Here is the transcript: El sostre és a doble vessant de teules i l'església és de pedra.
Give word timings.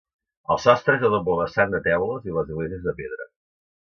El 0.53 0.59
sostre 0.61 0.95
és 0.99 1.03
a 1.09 1.11
doble 1.15 1.35
vessant 1.39 1.75
de 1.75 1.81
teules 1.87 2.25
i 2.31 2.39
l'església 2.39 2.79
és 2.81 2.87
de 2.89 2.95
pedra. 3.03 3.29